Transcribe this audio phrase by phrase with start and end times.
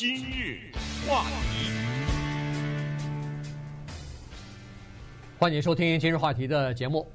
[0.00, 0.72] 今日
[1.06, 1.70] 话题，
[5.38, 7.06] 欢迎收听今日话题的节目。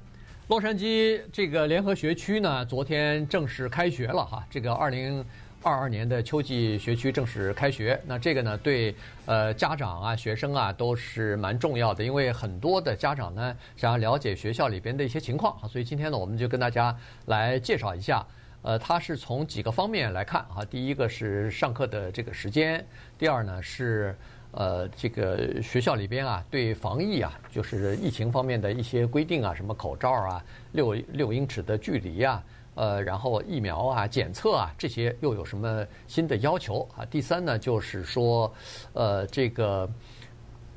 [0.46, 4.46] 洛杉矶这个联合学区呢，昨天正式开学了哈。
[4.48, 5.24] 这个二零
[5.64, 8.94] 二二年的秋季学区正式开学，那这个呢，对
[9.24, 18.24] 呃家长啊、学生啊都是蛮重要的，因为很多的家长呢想要了解学校里边的一些情况啊，所以今天呢，我们就跟大家来介绍一下。
[18.62, 20.64] 呃，它是从几个方面来看啊。
[20.68, 22.84] 第一个是上课的这个时间，
[23.18, 24.16] 第二呢是
[24.52, 32.42] 呃这个学校里边啊对防疫啊，就是疫情方面的一些规定啊，什么口罩啊、六六英尺的距离啊，
[32.74, 37.04] 呃，然后疫苗啊、检测啊这些又有什么新的要求啊？
[37.04, 38.52] 第三呢就是说，
[38.92, 39.88] 呃这个。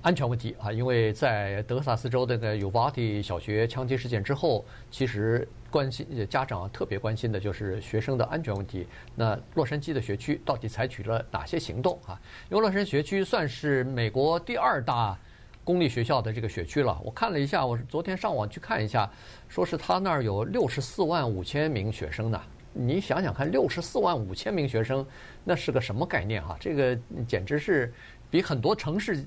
[0.01, 8.87] 安全问题啊，因为在德克萨斯州的那个尤瓦蒂小学枪击事件之后，其实关心家长特别关心的就是学生的安全问题。
[9.13, 12.17] 那洛杉矶的学区到底采取了哪些行动啊？
[12.49, 15.17] 因为洛杉矶学区算是美国第二大
[15.65, 16.97] 公立学校的这个学区了。
[17.03, 19.09] 我看了一下，我昨天上网去看一下，
[19.49, 22.41] 说是他那儿有六十四万五千名学生呢。
[22.71, 25.05] 你想想看，六十四万五千名学生，
[25.43, 26.55] 那是个什么概念哈？
[26.57, 26.97] 这个
[27.27, 27.93] 简直是
[28.31, 29.25] 比很多城市。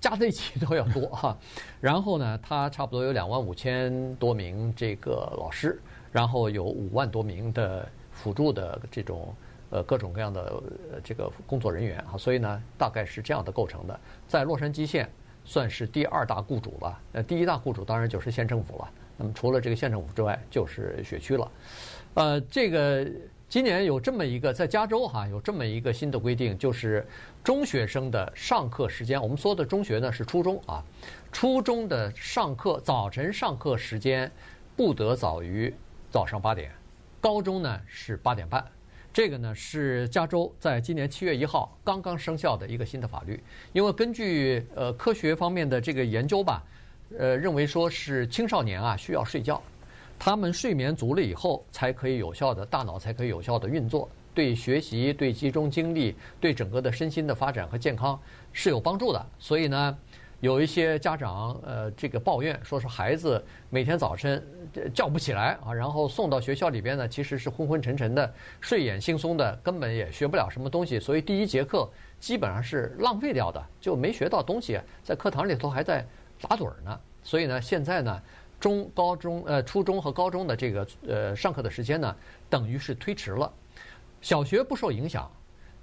[0.00, 1.36] 加在一起都要多 哈，
[1.80, 5.78] 然后呢，他差不多有两万五千多名这个老师，
[6.10, 9.34] 然后有五万多名的辅助的这种
[9.68, 10.62] 呃各种各样的
[11.04, 14.00] 这个工作人员啊，所以呢，大概是这样的构成的。
[14.26, 15.08] 在洛杉矶县
[15.44, 18.90] 算是第二大雇主了，呃，第一大雇主当然就是县政府了。
[19.18, 21.50] 那么除了这个县政府之外，就是学区了，
[22.14, 23.06] 呃，这个。
[23.50, 27.04] 今年有这么一个，在加州哈有这么一个新的规定，就是
[27.42, 29.20] 中学生的上课时间。
[29.20, 30.80] 我们说的中学呢是初中啊，
[31.32, 34.30] 初中的上课早晨上课时间
[34.76, 35.74] 不得早于
[36.12, 36.70] 早上八点，
[37.20, 38.64] 高中呢是八点半。
[39.12, 43.42] 这个呢是加州在今年七月一号刚刚生效的一个新的法律。
[43.72, 46.62] 因为根据呃科学方面的这个研究吧，
[47.18, 49.60] 呃认为说是青少年啊需要睡觉。
[50.22, 58.20] 他们睡眠足了以后，才可以有效的大脑才可以有效的运作，对学习、对集中精力、对整个的身心的发展和健康
[58.52, 59.26] 是有帮助的。
[59.38, 59.98] 所以呢，
[60.40, 64.46] 有一些家长呃这个抱怨说是孩子每天早晨
[64.92, 71.00] 叫不起来啊，然后送到学校里边呢，其实是昏昏沉沉的、睡眼惺忪的，根本也学不了什么东西。
[71.00, 71.88] 所以第一节课
[72.18, 76.06] 基本上是浪费掉的，就没学到东西，在课堂里头还在
[76.42, 77.00] 打盹儿呢。
[77.22, 78.20] 所以呢，现在呢。
[78.60, 82.14] 中高中呃初中和高中的这个呃上课的时间呢，
[82.48, 83.50] 等于是推迟了。
[84.20, 85.28] 小学不受影响，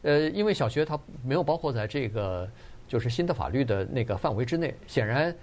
[0.04, 2.48] 呃，因为小学它没有包括在这个
[2.88, 4.76] 就是新的法律的那个范围之内。
[4.86, 5.36] 显然，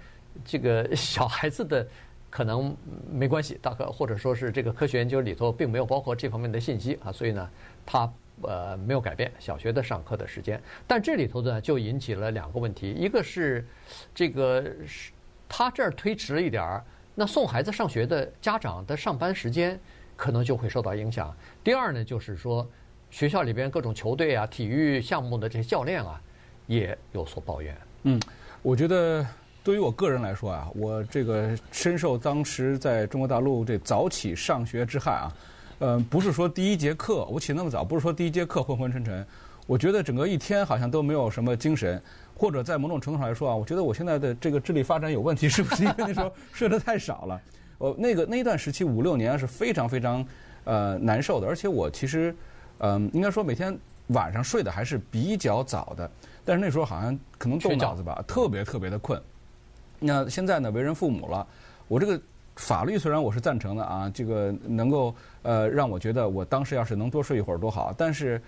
[0.45, 1.85] 这个 小孩子的
[2.29, 2.73] 可能
[3.11, 7.49] 没关系，大概或者说是这个科学研究里头并没有包括这方面的信息啊，所以呢，
[7.85, 8.09] 它
[8.43, 10.57] 呃没有改变小学的上课的时间。
[10.87, 13.67] 但这里头呢就引起了两个问题，一个是
[14.13, 15.11] 这个是
[15.49, 16.81] 他这儿推迟了一点儿。
[17.15, 19.79] 那送孩子上学的家长的上班时间
[20.17, 21.33] 可能就会受到影响。
[21.63, 22.67] 第二呢，就是说
[23.09, 26.21] 学校里边各种球队啊、体育项目的这些教练啊，
[26.67, 27.77] 也有所抱怨。
[28.03, 28.21] 嗯，
[28.61, 29.25] 我觉得
[29.63, 35.31] 对于我个人来说啊，我这个深受当时在中国大陆这早起上学之害啊。
[35.79, 39.25] 嗯，不是说第一节课我起那么早，不是说第一节课昏昏沉沉，
[39.65, 42.01] 我觉得整个一天好像都没有什么精神。
[42.37, 47.41] 或者在某种程度上来说啊，我觉得我现在的这个智力发展有问题，是不是因为那时候 睡得太少了？
[47.77, 50.27] 我那个那一段时期五六年是非常非常
[50.65, 52.35] 呃难受的，而且我其实
[52.79, 56.11] 嗯、呃、应该说每天晚上睡得还是比较早的，
[56.43, 59.17] 但是那时候好像可能动脑子吧，特别特别的困。
[59.97, 61.47] 那现在呢，为人父母了，
[61.87, 62.21] 我这个
[62.57, 68.41] 法律虽然我是赞成的啊，这个能够呃让我觉得我当时要是能多睡一会儿多好，但是。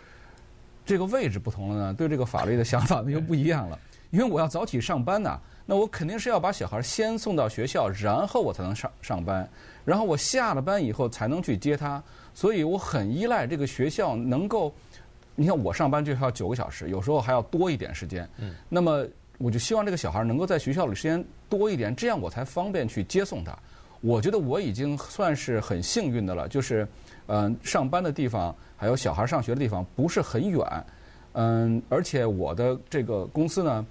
[0.87, 3.77] 这个位置不同了呢，对这个法律的想法呢又不一样了。
[4.09, 9.47] 因为我要早起上班呐，那我肯定是要把小孩先送到学校，然后我才能上上班，
[9.83, 12.01] 然后我下了班以后才能去接他。
[12.33, 14.73] 所以我很依赖这个学校能够，
[15.35, 18.27] 你看我上班就要九个小时，有时候还要多一点时间。
[18.37, 18.55] 嗯。
[18.69, 19.05] 那么
[19.37, 23.53] 我就希望这个小孩能够在学校里时间多一点，这样我才方便去接送他。
[23.99, 26.87] 我觉得我已经算是很幸运的了，就是。
[27.27, 30.65] 嗯，上班的地方还有小孩上学的地方不是很远，
[31.33, 33.85] 嗯，而且我的这个公司呢，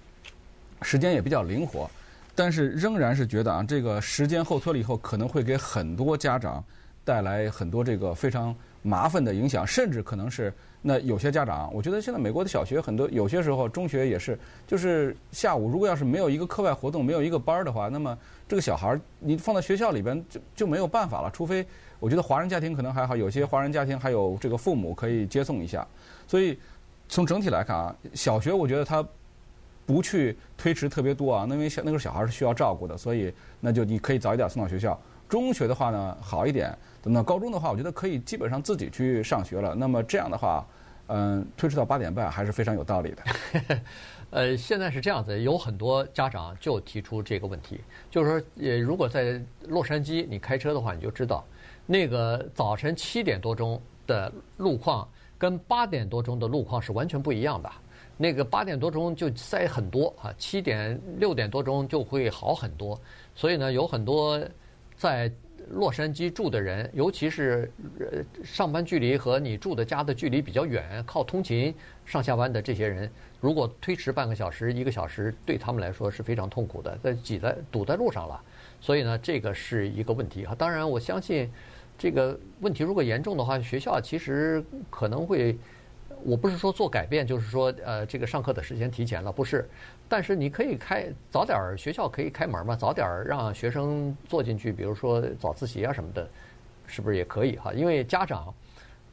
[0.81, 1.89] 时间也比较灵活，
[2.35, 6.65] 但是仍然是觉得啊，这个时间后推了以后，可能会给很多家长
[7.05, 10.51] 带来很多这个非常麻烦的影响，甚至可能是
[10.81, 18.17] 那有些家长，我觉得现在美国的小学很多，有些时候中学也是，就是下午如果要是没有一个课外活动，没有一个班儿的话，那么
[18.49, 21.67] 这个小孩儿你放在学校里边就就没有办法了，除非。
[21.99, 25.87] 我觉得华人家庭可能还好，有些华人家庭还有这个父母可以接送一下，
[26.27, 26.59] 所以
[27.09, 29.07] 从整体来看啊，小学我觉得他
[29.87, 34.99] 不去推迟特别多啊，那因为小那个小孩是需要照顾的，所以那就你可以早一点送到学校。
[35.29, 39.75] 中学的话呢好一点，等到高中的话，我觉得可以基本上自己去上学了。
[39.75, 40.65] 那么这样的话，
[41.09, 43.81] 嗯，推迟到八点半还是非常有道理的。
[44.31, 51.45] 呃，现在是这样子，有很多家长就提出这个问题，就是说，呃，如果在洛杉矶你开车的话，你就知道，
[51.87, 57.71] 那个早晨七点多钟的路况跟八点多钟的路况是完全不一样的。
[58.19, 62.99] 那个八点多钟就塞很多啊，七点六点多钟就会好很多。
[63.35, 64.41] 所以呢，有很多
[64.97, 65.31] 在
[65.71, 67.71] 洛杉矶住的人，尤其是
[68.43, 71.75] 上班距离和你住的家的距离比较远，靠通勤
[72.07, 73.11] 上下班的这些人。
[73.39, 78.41] 如果推迟半个小时、一个小时，对他们来说是非常痛苦的，在挤在堵在路上了。
[78.81, 80.55] 所以呢，这个是一个问题哈。
[80.55, 81.51] 当然，我相信
[81.99, 85.57] 这个问题如果严重的话，学校其实可能会，
[86.25, 89.69] 我不是说做改变，就是说呃，这个上课的时间提前了，不是。
[90.09, 96.29] 但是你可以开早点儿，学校可以开门嘛，早点儿让学生坐进去，比如说早自习啊什么的，
[96.87, 97.73] 是不是也可以哈？
[97.73, 98.53] 因为家长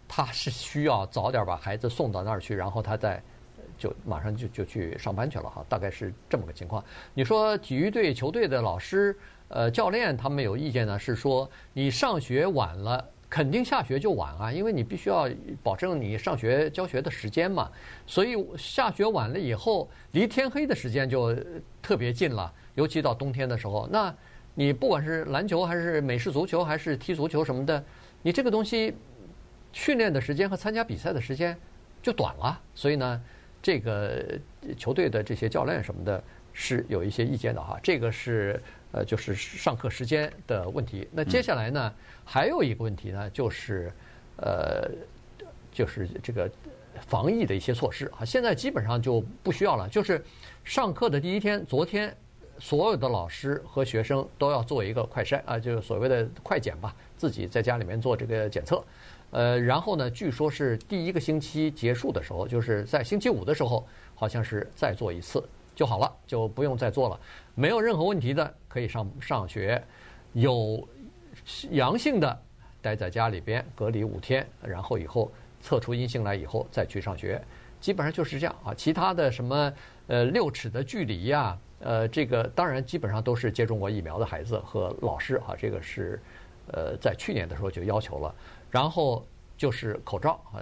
[0.07, 3.21] 他是需要早点把孩子送到那儿去，然后他再。
[3.75, 6.81] 就马上就就去上班去了哈，大概是这么个情况。
[7.13, 9.18] 你说体育队球队的老师、
[9.53, 10.97] 呃教练他们有意见呢？
[10.97, 15.29] 是说你上学晚了，肯定下学就晚啊，因为你必须要
[15.61, 17.71] 保证你上学教学的时间嘛。
[18.07, 21.35] 所以下学晚了以后，离天黑的时间就
[21.81, 23.88] 特别近了，尤其到冬天的时候。
[23.91, 24.13] 那
[24.55, 27.83] 你不管是篮球还是美式足球还是踢足球什么的，
[28.21, 28.95] 你这个东西
[29.71, 31.55] 训练的时间和参加比赛的时间
[32.01, 33.21] 就短了，所以呢。
[33.65, 34.21] 这个
[34.77, 36.21] 球队的这些教练什么的，
[36.51, 37.79] 是有一些意见的哈。
[37.81, 38.61] 这个是
[38.94, 41.07] 呃，就是上课时间的问题。
[41.12, 41.94] 那接下来呢，
[42.24, 43.92] 还有一个问题呢，就是
[44.38, 44.88] 呃，
[45.72, 46.50] 就是这个
[47.07, 48.24] 防疫的一些措施啊。
[48.24, 50.24] 现在基本上就不需要了，就是
[50.63, 52.16] 上课的第一天，昨天
[52.60, 58.84] 所有的老师和学生都要做一个快筛啊，就是所谓的快检吧，自己在家里面做这个检测。
[59.31, 65.44] 呃，然后呢，据说是第一个星期结束的时候，就是在星期五的时候，好像是再做一次
[65.75, 67.20] 就好了，就不用再做了。
[67.56, 69.81] 没有任何问题的可以上上学，
[70.34, 70.88] 有
[71.72, 72.42] 阳性的
[72.81, 75.31] 待在家里边隔离五天，然后以后
[75.62, 77.42] 测出阴性来以后再去上学，
[77.80, 78.74] 基本上就是这样啊。
[78.74, 79.74] 其他的什么
[80.08, 86.20] 呃六尺的距离呀，呃这个当然基本上都是接种过疫苗的孩子和老师啊，这个是
[86.72, 88.34] 呃在去年的时候就要求了。
[88.70, 89.25] 然后
[89.56, 90.58] 就是口罩啊，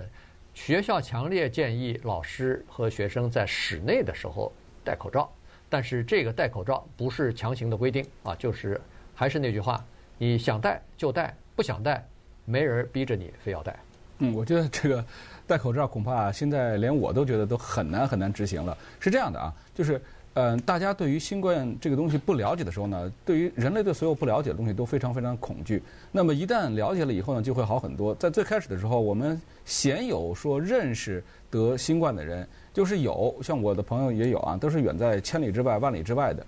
[0.54, 4.52] 学校强烈建议老师和学生在室内的时候
[4.84, 5.32] 戴口罩，
[5.70, 8.80] 但是这个戴口罩不是强行的规定啊，就是
[9.14, 9.84] 还是那句话，
[10.18, 12.06] 你想戴就戴，不想戴，
[12.46, 13.78] 没人逼着你非要戴。
[14.20, 15.06] 嗯，我觉得这个
[15.48, 18.78] 戴口罩恐怕现在连我都觉得都很难很难执行了。
[19.00, 20.02] 是这样的啊，就是。
[20.34, 25.84] 嗯，大家对于新冠这个东西不了解的时候呢，对于人类的所有不了解的东西都非常非常恐惧。
[26.10, 28.16] 那么一旦了解了以后呢，就会好很多。
[28.16, 36.46] 在最开始的时候，我们鲜有说认识得新冠的人，就是有，像我的朋友也有啊，都是远在千里之外、万里之外的。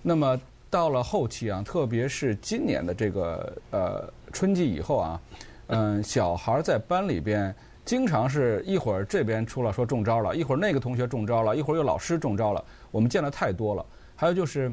[0.00, 0.40] 那么
[0.70, 5.20] 到了后期啊，特别是今年的这个呃春季以后啊，
[5.66, 7.54] 嗯，小孩在班里边。
[7.84, 12.64] 经常是一会儿这边出了说中招了，一会儿那个同学中招了，一会儿有老师中招了，
[12.96, 13.84] 我们见了太多了。
[14.16, 14.72] 还有就是，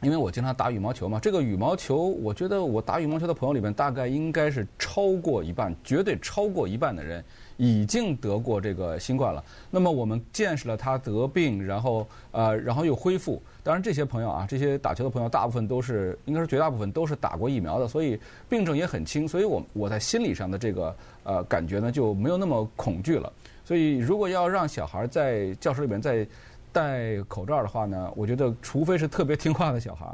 [0.00, 7.24] 因为我经常打羽毛球嘛，这个羽毛球，我觉得我打羽毛球的朋友里面，大概应该是超过一半，绝对超过一半的人。
[7.60, 13.42] 已经得过这个新冠了，那么我们见识了他得病，然后呃，然后又恢复。
[13.64, 18.16] 当然，这些朋友啊，这些打球的朋友，大部分都是，应该是绝大部分都是打过疫苗的，所以
[18.48, 23.32] 病症也很轻，所以我我在心理上的这个呃感觉呢就没有那么恐惧了。
[23.64, 26.24] 所以，如果要让小孩在教室里面在
[26.72, 30.06] 戴口罩的话呢，我觉得除非是特别听话的小孩，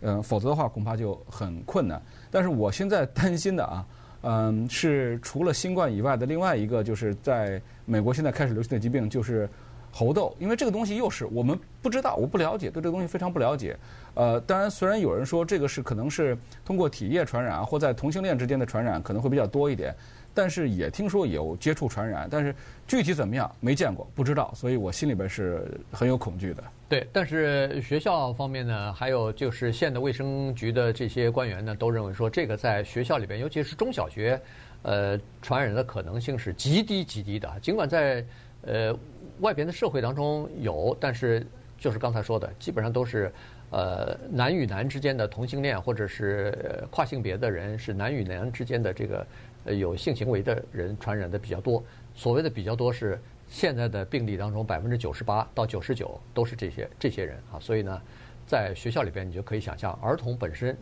[0.00, 2.00] 嗯、 呃，否则的话恐怕就很困难。
[2.30, 3.86] 但是我现在担心的啊。
[4.26, 9.46] 嗯，是除了新冠以外的另外一个，就是在美国现在开始流行的疾病，就是
[9.92, 10.34] 猴痘。
[10.38, 13.76] 因为这个东西又是我们不知道，我不了解，对这个东西非常不了解。
[14.14, 16.34] 呃，当然，虽然有人说这个是可能是
[16.64, 19.94] 通过体液传染啊，或在同性恋之间的传染可能会比较多一点。
[20.34, 22.54] 但是也听说有接触传染，但是
[22.86, 26.64] 具体怎么样没见过，不知道，所以我心里边是很有恐惧的。
[26.88, 34.40] 对，但是学校方面呢，还有就是县的卫生局的这些官员呢，都认为说这个在学校里边，尤其是中小学，
[34.82, 37.50] 呃，传染的可能性是极低极低的。
[37.62, 38.24] 尽管在
[38.62, 38.96] 呃
[39.40, 41.46] 外边的社会当中有，但是
[41.78, 43.32] 就是刚才说的，基本上都是
[43.74, 49.26] 呃男与男之间的同性恋，或者是跨性别的人是男与男之间的这个。
[49.66, 51.82] 呃，有性行为的人传染的比较多。
[52.14, 58.02] 所谓的比较多是现在的病例当中，百分之九十八到九十九都是这些这些人啊，所以呢，
[58.46, 60.76] 在学校里边，你就可以想象，儿童本身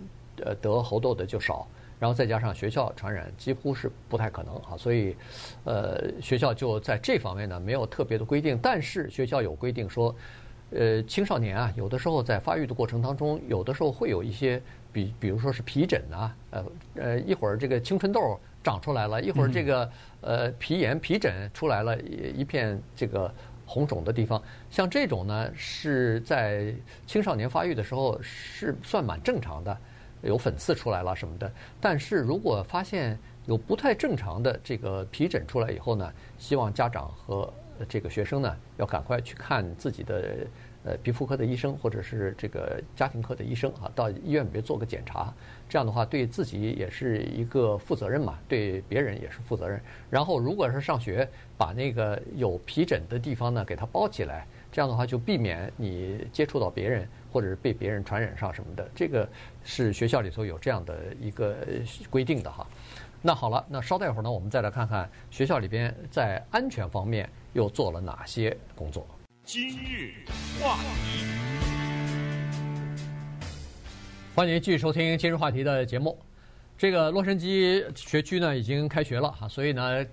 [0.44, 1.68] 呃得猴痘的就少，
[2.00, 5.16] 然后再加上学校传染几乎是不太可能啊，所以
[5.62, 10.12] 呃学校就在这方面呢没有特别的规定，但是学校有规定说，
[10.74, 14.60] 呃青少年啊有的时候在发育的过程当中，有的时候会有一些
[14.92, 16.64] 比比如说是皮疹啊，呃
[16.96, 18.38] 呃一会儿这个青春痘。
[18.64, 23.28] 长出来了一会儿，这个呃皮炎皮疹出来了，一片这个
[23.66, 26.72] 红肿的地方，像这种呢是在
[27.04, 29.76] 青少年发育的时候是算蛮正常的，
[30.22, 31.52] 有粉刺出来了什么的。
[31.80, 37.52] 但是如果发现有不太正常的这个皮疹出来以后呢，希望家长和
[37.88, 40.46] 这个学生呢要赶快去看自己的。
[40.84, 45.32] 呃，皮肤科的医生或者是这个家庭科的医生啊，到医院里面做个检查，
[45.68, 49.80] 这样的话对自己也是一个负责任嘛，对别人也是负责任。
[50.10, 58.90] 然后，如果是上学，把那个有皮疹的地方呢给它包起来，这样的话就避免你接触到别人或者是被别人传染上什么的。
[58.92, 59.28] 这个
[59.62, 61.58] 是学校里头有这样的一个
[62.10, 62.66] 规定的哈。
[63.24, 69.06] 那好了，那稍待一会儿呢，我们再来看看学校里边在安全方面又做了哪些工作。
[69.44, 70.12] 今日
[70.60, 71.24] 话题，
[74.34, 76.18] 欢迎继续收听今日话题的节目。
[76.76, 80.04] 这个洛杉矶学区呢已经开学了哈，所以呢，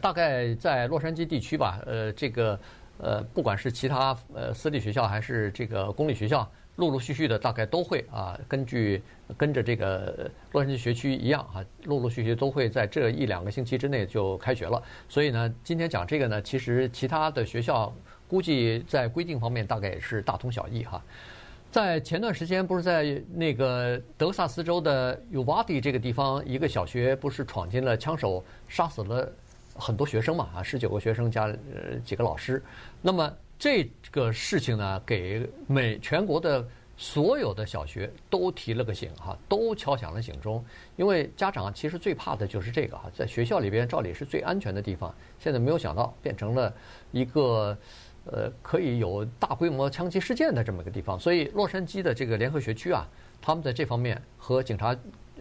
[0.00, 2.58] 大概在洛杉矶地区吧，呃，这个
[2.98, 9.02] 呃，不管是其他呃私立学校还是这个公立学校，陆陆续续的大概都会啊，根据
[9.36, 14.82] 跟着这个洛杉矶学区一样啊，陆陆续续都会在这一两个星期之内就开学了。
[15.08, 17.92] 所以呢，今天讲这个呢，其实其他的学校。
[18.28, 21.00] 估计在规定方面大概也是大同小异哈。
[21.70, 29.32] 在前段时间，不是在那个德克萨斯州的 Uvalde 这个地方，一个小学不是闯进了枪手，杀死了
[29.76, 30.48] 很多学生嘛？
[30.56, 32.60] 啊，十九个学生加呃几个老师。
[33.00, 40.64] 那么这个事情呢，给美全国的所有的小学都提了个醒哈，都敲响了警钟。
[40.96, 46.74] 因为家长其实最怕的就是这个哈，在学校里边照理是最安全的地方，现在没有想到变成了
[47.12, 47.76] 一个。
[48.28, 53.08] 呃，可以有大规模枪击事件的这么一个地方，所以洛杉矶的这个联合学区啊，
[53.40, 54.92] 他们在这方面和警察，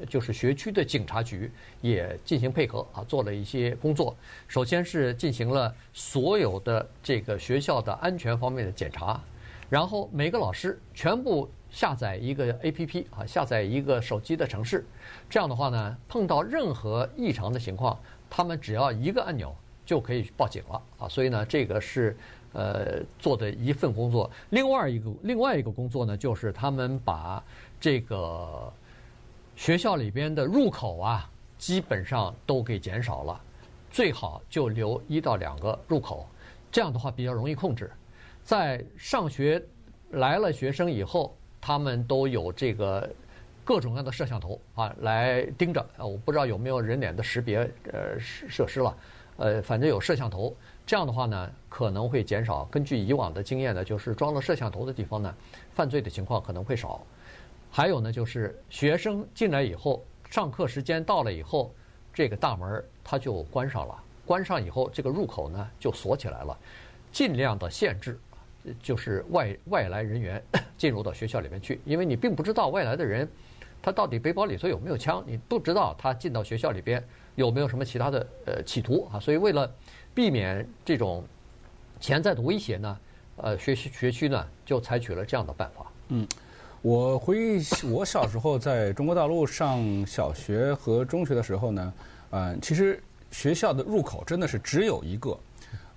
[0.10, 4.16] 就是学区的警察局也进行配合啊，做了一些工作。
[4.48, 9.20] 首先是进行了所有的这个学校的安全方面的检查，
[9.70, 14.86] 然后每个老师全部下载一个 APP 啊，下载一个手机的程式，
[15.30, 17.98] 这样的话呢，碰到任何异常的情况，
[18.30, 22.16] 他们只要一个按钮就可以报警了啊，所以呢，这个是。
[22.58, 24.32] 呃，做的一份工作。
[24.52, 27.44] 另外一个另外一个工作呢，就是他们把
[27.82, 28.72] 这个
[29.56, 33.42] 学校里边的入口啊，基本上都给减少了，
[33.90, 36.28] 最好就留一到两个入口，
[36.72, 37.90] 这样的话比较容易控制。
[38.44, 39.62] 在上学
[40.12, 43.10] 来了学生以后，他们都有这个
[43.64, 45.84] 各种各样的摄像头啊，来盯着。
[45.98, 47.60] 我不知道有没有人脸的识别
[47.92, 48.98] 呃设施了，
[49.38, 50.56] 呃，反正有摄像头。
[50.86, 52.66] 这样的话呢，可能会减少。
[52.66, 55.34] 根据以往的经验呢，就是装了摄像头的地方呢，
[55.74, 57.02] 犯罪的情况可能会少。
[57.76, 61.76] 还有呢，就是学生进来以后，上课时间到了以后，
[62.14, 64.02] 这个大门它就关上了。
[64.26, 66.58] 关上以后，这个入口呢就锁起来了，
[67.12, 68.18] 尽量的限制，
[68.82, 70.42] 就是外外来人员
[70.78, 73.30] 进入到学校里面去，因为你并不知道外来的人
[73.82, 77.06] 他到底背包里头有没有枪，你不知道他进到学校里边
[77.36, 79.70] 有没有什么其他的呃企图啊，所以为了。
[80.14, 81.26] 避免这种
[82.00, 83.00] 潜在的威胁呢，
[83.36, 85.92] 呃，学习学区呢就采取了这样的办法。
[86.08, 86.26] 嗯，
[86.86, 91.94] 我回忆我小时候在中国大陆上小学和中学的时候呢，
[92.30, 93.02] 嗯，其实
[93.32, 95.36] 学校的入口真的是只有一个，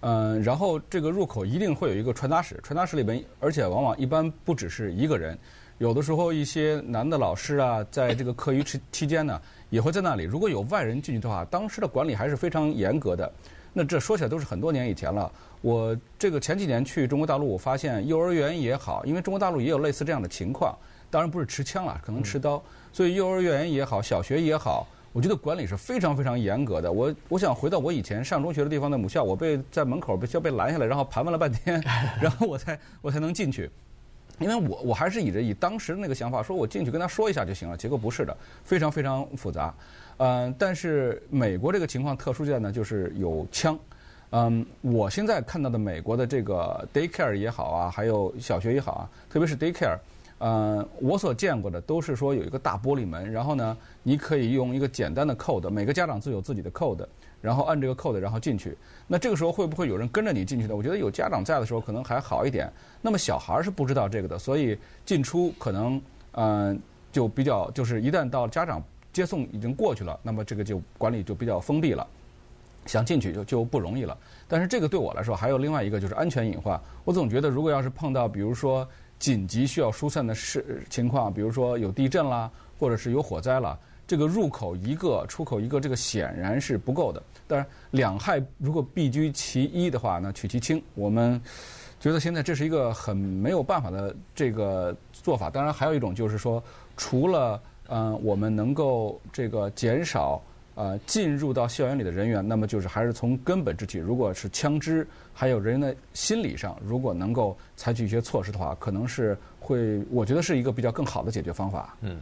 [0.00, 5.38] 嗯，然后这个入口一定会有一个传达室，传达室里边，而且往往一般不只是一个人，
[5.76, 10.23] 有的时候一些男的老师啊，在这个课余期期间呢，也会在那里。
[10.23, 13.30] 如果有外人进去的话，当时的管理还是非常严格的。
[13.75, 15.30] 那这说起来都是很多年以前了。
[15.60, 20.76] 我这个前几年去中国大陆，我发现幼儿园也好，因为中国大陆也有类似这样的情况，
[21.10, 22.62] 当然不是持枪了，可能持刀。
[22.92, 26.90] 所以幼儿园也好，小学也好，我觉得管理是非常非常严格的。
[26.90, 31.82] 我我想回到我以前上中学的地方的母校，我被在门口被就被拦下来，然后盘问了半天，
[32.20, 33.70] 然后我才我才能进去。
[34.38, 37.76] 因为我我还是以着以当时的那个想法，说我进去跟他说一下就行了。
[37.76, 39.74] 结果不是的，非常非常复杂。
[40.18, 43.76] 嗯，但是美国这个情况特殊在呢，就是有枪。
[44.30, 49.97] 嗯，我现在看到的美国的这个 daycare 也好啊，还有小学也好啊，特别是 daycare，
[50.40, 57.06] 嗯，我所见过的都是说有一个大玻璃门，然后呢，你可以用一个简单的 code，每个家长自有自己的 code，
[57.40, 58.76] 然后按这个 code，然后进去。
[59.06, 60.76] 那这个时候会不会有人跟着你进去呢？
[60.76, 62.70] 我觉得有家长在的时候可能还好一点。
[63.00, 66.00] 那么小孩是不知道这个的，所以进出可能
[66.32, 66.78] 嗯、
[67.11, 68.80] 就比较就是一旦到家长
[69.12, 72.06] 接送已经过去了，那么这个就管理就比较封闭了，
[72.87, 74.16] 想进去就就不容易了。
[74.47, 76.80] 但是这个对我来说还有另外一个就是安全隐患。
[77.04, 83.78] 我总觉得如果要是碰到比如说紧急需要疏散的事情况，比如说有地震啦，或者是有火灾了。
[84.06, 87.23] 这个入口一个，出口一个，这个显然是不够的。
[87.47, 90.82] 当然，两害如果必居其一的话，那取其轻。
[90.94, 91.38] 我们
[92.00, 95.50] 觉得现在这是一个很没有办法的这个做法。
[95.50, 96.62] 当然，还有一种就是说，
[96.97, 100.40] 除了嗯、我们能够这个减少
[100.78, 103.99] 呃进入到校园里的人员，那么就是还是从根本之起。
[103.99, 105.04] 如果是枪支，
[105.35, 111.97] 还有人的心理上，如果能够采取一些措施的话，可能是会，我觉得是一个比较更好的解决方法。
[112.02, 112.20] 嗯。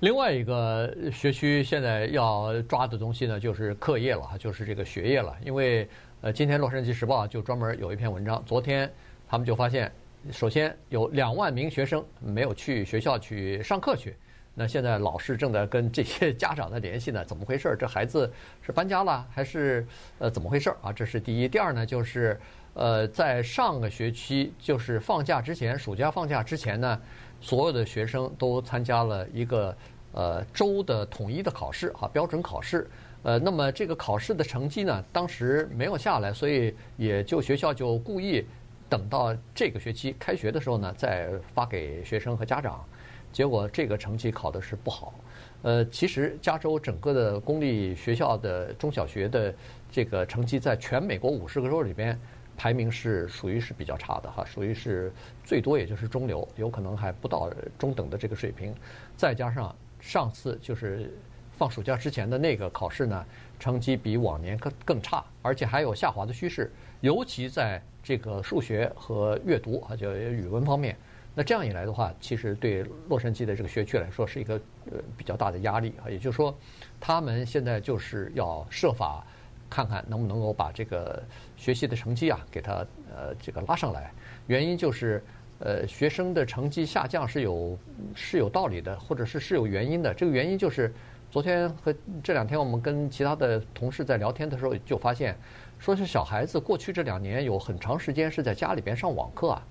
[0.00, 5.34] 另外一个学区现在要抓的东西呢，就是课业了，就是这个学业了。
[5.42, 5.88] 因为
[6.20, 8.90] 呃，今天《洛杉矶时报》就专门有一篇文章，昨天
[9.26, 9.90] 他们就发现，
[10.30, 14.14] 首先有两万名学生没有去学校去上课去。
[14.54, 17.76] 那现在老师正在跟这些家长的联系呢，怎么回事？
[17.78, 18.30] 这孩子
[18.60, 19.86] 是搬家了还是
[20.18, 20.92] 呃怎么回事啊？
[20.92, 21.48] 这是第一。
[21.48, 22.38] 第二呢，就是
[22.74, 27.00] 呃，在上个学期，就是放假之前，暑假放假之前呢。
[27.42, 29.74] 所有的学生都参加了一个
[30.12, 32.86] 呃州的统一的考试啊，标准考试。
[33.22, 38.44] 呃，那么这个考试的成绩呢，当时没有下来，所以也就学校就故意
[38.90, 42.84] 等到这个学期开学的时候呢，再发给学生和家长。
[43.32, 45.14] 结果这个成绩考的是不好。
[45.62, 49.54] 呃，其实加州整个的公立学校的中小学的
[49.90, 52.18] 这个成绩，在全美国五十个州里边。
[52.56, 55.10] 排名是属于是比较差的哈，属于是
[55.42, 58.74] 最多也就是中流，有可能还不到中等的这个水平。
[59.16, 61.10] 再加上上次就是
[61.56, 63.24] 放暑假之前的那个考试呢，
[63.58, 66.70] 成绩比往年更更差，而且还有下滑的趋势，
[67.00, 70.94] 尤其在这个数学和阅读啊，就语文方面。
[71.34, 74.54] 那这样一来的话，其实对洛杉矶的这个学区来说是一个
[74.90, 76.10] 呃比较大的压力啊。
[76.10, 76.54] 也就是说，
[76.98, 79.24] 他们现在就是要设法。
[79.72, 81.22] 看看能不能够把这个
[81.56, 84.12] 学习的成绩啊，给他呃这个拉上来。
[84.48, 85.22] 原因就是
[85.60, 87.78] 呃学生的成绩下降是有
[88.12, 90.12] 是有道理的，或者是是有原因的。
[90.12, 90.92] 这个原因就是
[91.30, 95.38] 昨天和这两天我们跟其他的同事在聊天的时候就发现，
[95.78, 99.64] 说是小孩子过去这两年有很长时间是在家里边上网课啊，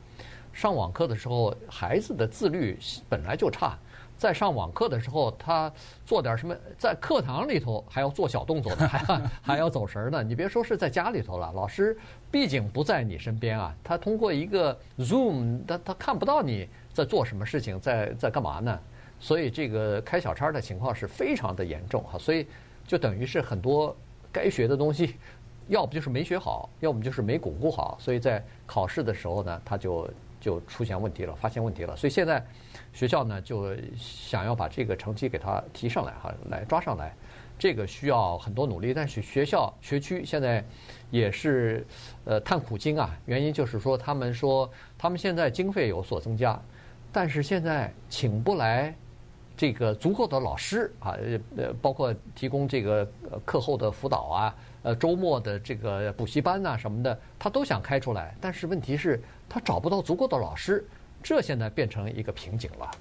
[0.53, 3.77] 上网课的时候孩子的自律本来就差。
[4.17, 5.71] 在上网课的时候，他
[6.05, 6.53] 做点什么？
[6.77, 10.21] 在课堂里头还要做小动作的， 还要还要走神儿呢。
[10.21, 11.97] 你别说是在家里头了，老师
[12.29, 13.73] 毕竟不在你身边啊。
[13.81, 18.77] 他通过一个 Zoom，他他看不到你在做什么事情，在在干嘛呢？
[19.21, 22.19] 所以这个开小差的情况是非常的严重哈。
[22.19, 22.45] 所以
[22.85, 23.95] 就等于是很多
[24.33, 25.15] 该学的东西，
[25.69, 27.97] 要不就是没学好，要么就是没巩固好。
[28.01, 31.95] 所以在考试的时候呢，他就就出现问题了，发现问题了。
[31.95, 32.45] 所以现在。
[32.91, 37.15] 学校呢就想要把这个成绩给它提上来哈，来抓上来，
[37.57, 38.95] 这个需要很多努力。
[38.95, 40.65] 但是学校学区现在
[41.11, 41.85] 也是
[42.25, 46.59] 呃叹苦经啊，原因就是说他们说他们现在经费有所增加，
[47.11, 48.93] 但是现在请不来
[49.55, 51.15] 这个足够的老师啊，
[51.57, 53.07] 呃包括提供这个
[53.45, 60.85] 课后的辅导啊，呃周末的这个补习班呐什么的，他都想开出来，但是问题是他找不到足够的老师。
[61.21, 62.91] 这现在变成一个瓶颈了。